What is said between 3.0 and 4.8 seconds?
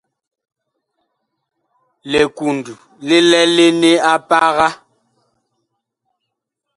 li lɛlene a paga.